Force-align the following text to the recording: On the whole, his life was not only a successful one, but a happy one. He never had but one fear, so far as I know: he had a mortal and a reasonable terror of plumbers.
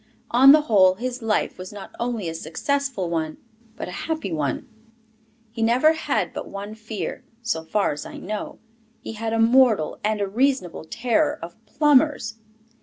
On 0.31 0.51
the 0.51 0.61
whole, 0.61 0.95
his 0.95 1.21
life 1.21 1.59
was 1.59 1.71
not 1.71 1.91
only 1.99 2.27
a 2.27 2.33
successful 2.33 3.07
one, 3.07 3.37
but 3.75 3.87
a 3.87 3.91
happy 4.09 4.31
one. 4.33 4.67
He 5.51 5.61
never 5.61 5.93
had 5.93 6.33
but 6.33 6.49
one 6.49 6.73
fear, 6.73 7.23
so 7.43 7.63
far 7.63 7.91
as 7.91 8.03
I 8.03 8.17
know: 8.17 8.57
he 8.99 9.13
had 9.13 9.31
a 9.31 9.37
mortal 9.37 9.99
and 10.03 10.19
a 10.19 10.27
reasonable 10.27 10.85
terror 10.85 11.37
of 11.43 11.55
plumbers. 11.67 12.39